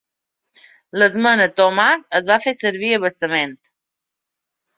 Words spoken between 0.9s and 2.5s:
L'esmena Thomas es va